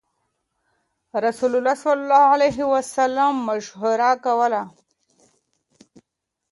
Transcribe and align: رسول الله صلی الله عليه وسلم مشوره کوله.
رسول 1.25 1.51
الله 1.55 1.75
صلی 1.83 1.91
الله 2.01 2.23
عليه 2.35 2.57
وسلم 2.73 3.33
مشوره 3.47 4.11
کوله. 4.25 4.61